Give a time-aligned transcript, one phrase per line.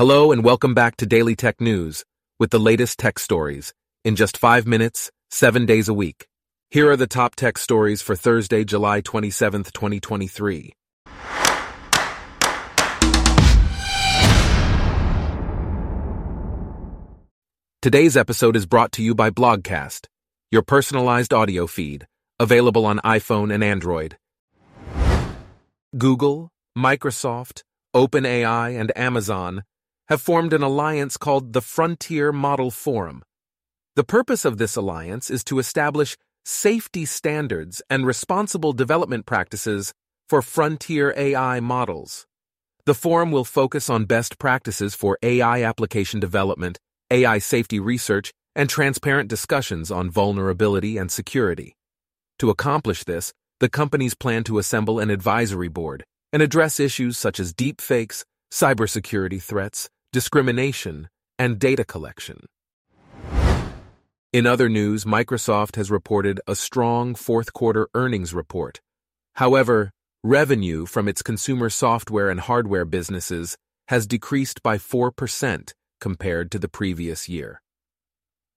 [0.00, 2.06] Hello and welcome back to Daily Tech News
[2.38, 6.26] with the latest tech stories in just five minutes, seven days a week.
[6.70, 10.72] Here are the top tech stories for Thursday, July 27th, 2023.
[17.82, 20.06] Today's episode is brought to you by Blogcast,
[20.50, 22.06] your personalized audio feed,
[22.38, 24.16] available on iPhone and Android.
[25.98, 27.64] Google, Microsoft,
[27.94, 29.62] OpenAI, and Amazon
[30.10, 33.22] have formed an alliance called the Frontier Model Forum.
[33.96, 39.94] The purpose of this alliance is to establish safety standards and responsible development practices
[40.28, 42.26] for frontier AI models.
[42.84, 46.78] The forum will focus on best practices for AI application development
[47.10, 51.76] AI safety research, and transparent discussions on vulnerability and security.
[52.38, 57.40] To accomplish this, the companies plan to assemble an advisory board and address issues such
[57.40, 62.46] as deepfakes, cybersecurity threats, discrimination, and data collection.
[64.32, 68.80] In other news, Microsoft has reported a strong fourth quarter earnings report.
[69.34, 69.90] However,
[70.22, 73.56] revenue from its consumer software and hardware businesses
[73.88, 77.62] has decreased by 4% compared to the previous year.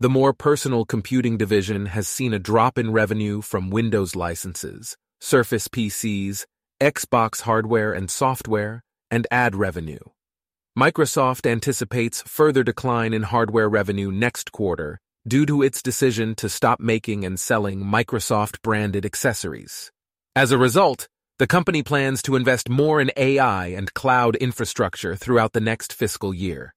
[0.00, 5.66] The more personal computing division has seen a drop in revenue from Windows licenses, Surface
[5.68, 6.44] PCs,
[6.80, 9.98] Xbox hardware and software, and ad revenue.
[10.78, 16.78] Microsoft anticipates further decline in hardware revenue next quarter due to its decision to stop
[16.78, 19.90] making and selling Microsoft branded accessories.
[20.36, 21.08] As a result,
[21.40, 26.32] the company plans to invest more in AI and cloud infrastructure throughout the next fiscal
[26.32, 26.72] year.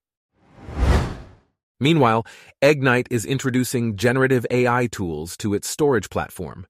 [1.79, 2.25] Meanwhile,
[2.59, 6.65] Egnyte is introducing generative AI tools to its storage platform.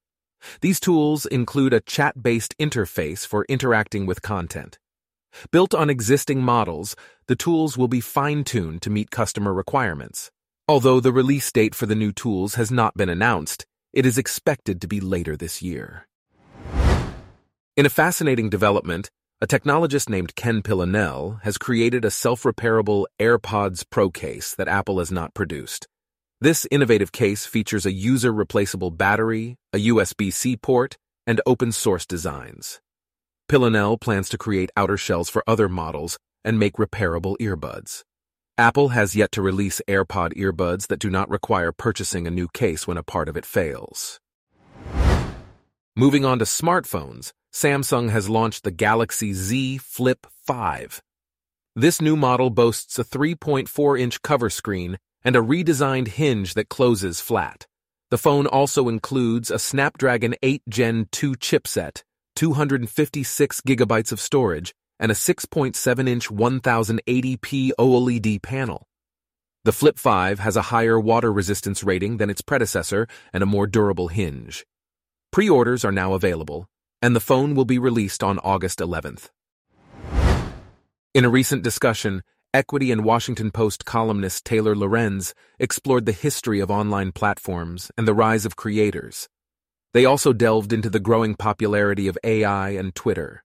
[0.60, 4.80] These tools include a chat-based interface for interacting with content.
[5.52, 6.96] Built on existing models,
[7.28, 10.32] the tools will be fine-tuned to meet customer requirements.
[10.68, 14.82] Although the release date for the new tools has not been announced, it is expected
[14.82, 16.08] to be later this year.
[17.76, 19.10] In a fascinating development,
[19.42, 25.12] a technologist named Ken Pillonel has created a self-repairable AirPods Pro case that Apple has
[25.12, 25.88] not produced.
[26.40, 32.82] This innovative case features a user-replaceable battery, a USB-C port, and open-source designs.
[33.52, 38.06] Pillonel plans to create outer shells for other models and make repairable earbuds.
[38.58, 42.88] Apple has yet to release AirPod earbuds that do not require purchasing a new case
[42.88, 44.22] when a part of it fails.
[45.98, 51.02] Moving on to smartphones, Samsung has launched the Galaxy Z Flip 5.
[51.76, 57.68] This new model boasts a 3.4-inch cover screen and a redesigned hinge that closes flat.
[58.12, 62.04] The phone also includes a Snapdragon 8 Gen 2 chipset,
[62.42, 68.88] 256 gigabytes of storage, and a 6.7-inch 1080p OLED panel.
[69.64, 73.68] The Flip 5 has a higher water resistance rating than its predecessor and a more
[73.68, 74.66] durable hinge.
[75.32, 76.66] Pre-orders are now available,
[77.00, 79.30] and the phone will be released on August 11th.
[81.14, 82.24] In a recent discussion,
[82.56, 88.16] Equity and Washington Post columnist Taylor Lorenz explored the history of online platforms and the
[88.16, 89.30] rise of creators.
[89.94, 93.44] They also delved into the growing popularity of AI and Twitter.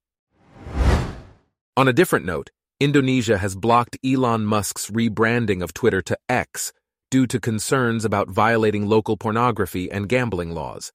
[1.77, 6.73] On a different note, Indonesia has blocked Elon Musk's rebranding of Twitter to X
[7.11, 10.93] due to concerns about violating local pornography and gambling laws.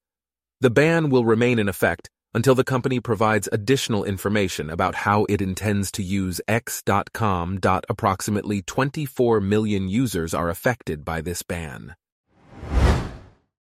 [0.60, 5.42] The ban will remain in effect until the company provides additional information about how it
[5.42, 7.58] intends to use X.com.
[7.88, 11.94] Approximately 24 million users are affected by this ban.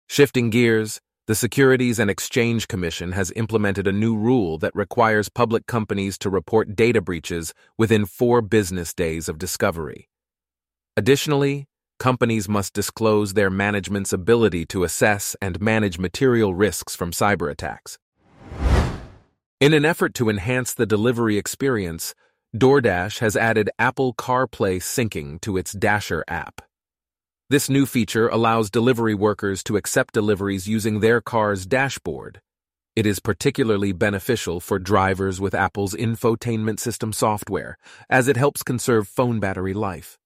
[0.08, 1.00] Shifting gears,
[1.30, 6.28] the Securities and Exchange Commission has implemented a new rule that requires public companies to
[6.28, 10.08] report data breaches within four business days of discovery.
[10.96, 11.68] Additionally,
[12.00, 17.96] companies must disclose their management's ability to assess and manage material risks from cyber attacks.
[19.60, 22.12] In an effort to enhance the delivery experience,
[22.56, 26.60] DoorDash has added Apple CarPlay syncing to its Dasher app.
[27.50, 32.40] This new feature allows delivery workers to accept deliveries using their car's dashboard.
[32.94, 37.76] It is particularly beneficial for drivers with Apple's infotainment system software,
[38.08, 40.16] as it helps conserve phone battery life.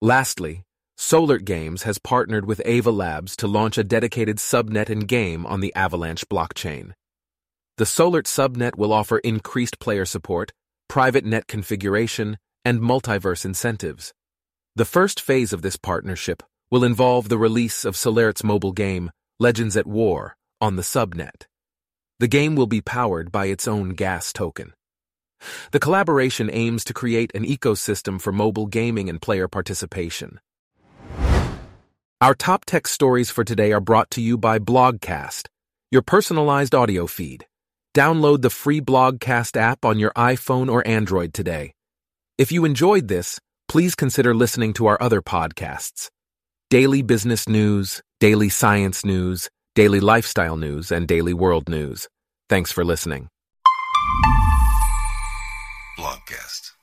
[0.00, 0.62] Lastly,
[0.96, 5.58] Solart Games has partnered with Ava Labs to launch a dedicated subnet and game on
[5.58, 6.92] the Avalanche blockchain.
[7.78, 10.52] The Solart subnet will offer increased player support,
[10.88, 14.14] private net configuration, and multiverse incentives.
[14.78, 16.40] The first phase of this partnership
[16.70, 19.10] will involve the release of Solart's mobile game,
[19.40, 21.46] Legends at War, on the subnet.
[22.20, 24.74] The game will be powered by its own gas token.
[25.72, 30.38] The collaboration aims to create an ecosystem for mobile gaming and player participation.
[32.20, 35.48] Our top tech stories for today are brought to you by Blogcast,
[35.90, 37.48] your personalized audio feed.
[37.96, 41.72] Download the free Blogcast app on your iPhone or Android today.
[42.38, 46.08] If you enjoyed this, please consider listening to our other podcasts
[46.70, 52.08] Daily Business News, Daily Science News, Daily Lifestyle News, and Daily World News.
[52.48, 53.28] Thanks for listening.
[55.98, 56.72] Blogcast.